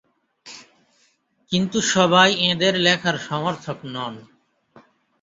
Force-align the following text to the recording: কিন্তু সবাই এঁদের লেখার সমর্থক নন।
কিন্তু 1.51 1.77
সবাই 1.93 2.29
এঁদের 2.49 2.73
লেখার 2.85 3.15
সমর্থক 3.27 3.77
নন। 3.93 4.13